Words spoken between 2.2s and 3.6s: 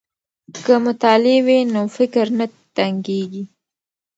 نه تنګیږي.